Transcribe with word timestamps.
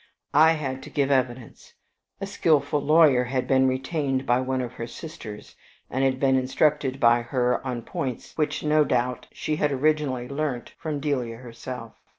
I 0.33 0.53
had 0.53 0.81
to 0.81 0.89
give 0.89 1.11
evidence. 1.11 1.73
A 2.19 2.25
skillful 2.25 2.81
lawyer 2.81 3.25
had 3.25 3.47
been 3.47 3.67
retained 3.67 4.25
by 4.25 4.39
one 4.39 4.59
of 4.59 4.73
her 4.73 4.87
sisters, 4.87 5.55
and 5.91 6.03
had 6.03 6.19
been 6.19 6.37
instructed 6.37 6.99
by 6.99 7.21
her 7.21 7.63
on 7.63 7.83
points 7.83 8.35
which 8.35 8.63
no 8.63 8.83
doubt 8.83 9.27
she 9.31 9.57
had 9.57 9.71
originally 9.71 10.27
learnt 10.27 10.73
from 10.79 10.99
Delia 10.99 11.37
herself. 11.37 12.01